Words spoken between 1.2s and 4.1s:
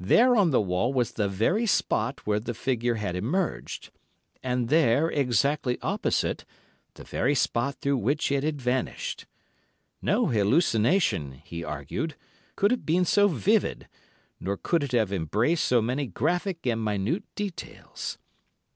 very spot where the figure had emerged,